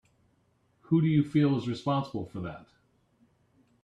[0.85, 2.65] Who do you feel is responsible for that?